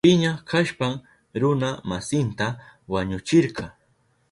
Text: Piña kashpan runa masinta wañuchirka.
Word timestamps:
Piña 0.07 0.31
kashpan 0.49 0.93
runa 1.41 1.69
masinta 1.89 2.47
wañuchirka. 2.93 3.65